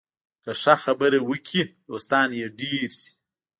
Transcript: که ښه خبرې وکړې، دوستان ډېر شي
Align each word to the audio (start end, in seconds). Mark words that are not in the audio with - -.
که 0.43 0.51
ښه 0.61 0.75
خبرې 0.83 1.19
وکړې، 1.29 1.63
دوستان 1.87 2.27
ډېر 2.59 2.89
شي 2.99 3.07